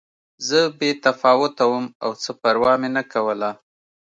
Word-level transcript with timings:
زه 0.47 0.59
بې 0.77 0.91
تفاوته 1.05 1.63
وم 1.71 1.85
او 2.03 2.11
څه 2.21 2.31
پروا 2.41 2.73
مې 2.81 2.89
نه 2.95 3.03
کوله 3.11 3.49